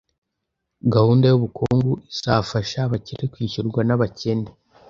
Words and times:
Gahunda 0.93 1.23
yubukungu 1.27 1.91
izafasha 2.13 2.77
abakire 2.87 3.23
kwishyurwa 3.33 3.79
nabakene 3.87 4.49